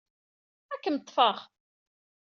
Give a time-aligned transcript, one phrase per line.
[0.73, 1.37] Ad kem-ḍḍfeɣ.